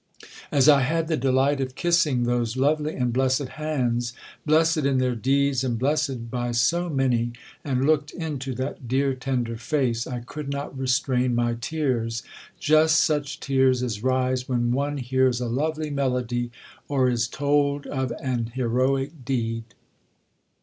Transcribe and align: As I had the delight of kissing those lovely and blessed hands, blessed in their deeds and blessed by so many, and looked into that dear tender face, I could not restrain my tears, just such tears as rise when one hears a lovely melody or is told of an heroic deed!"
As 0.51 0.67
I 0.67 0.81
had 0.81 1.09
the 1.09 1.15
delight 1.15 1.61
of 1.61 1.75
kissing 1.75 2.23
those 2.23 2.57
lovely 2.57 2.95
and 2.95 3.13
blessed 3.13 3.49
hands, 3.61 4.13
blessed 4.47 4.77
in 4.77 4.97
their 4.97 5.13
deeds 5.13 5.63
and 5.63 5.77
blessed 5.77 6.31
by 6.31 6.53
so 6.53 6.89
many, 6.89 7.33
and 7.63 7.85
looked 7.85 8.09
into 8.09 8.55
that 8.55 8.87
dear 8.87 9.13
tender 9.13 9.57
face, 9.57 10.07
I 10.07 10.21
could 10.21 10.49
not 10.49 10.75
restrain 10.75 11.35
my 11.35 11.53
tears, 11.53 12.23
just 12.59 12.99
such 12.99 13.39
tears 13.39 13.83
as 13.83 14.01
rise 14.01 14.49
when 14.49 14.71
one 14.71 14.97
hears 14.97 15.39
a 15.39 15.45
lovely 15.45 15.91
melody 15.91 16.49
or 16.87 17.07
is 17.07 17.27
told 17.27 17.85
of 17.85 18.11
an 18.23 18.53
heroic 18.55 19.23
deed!" 19.23 19.65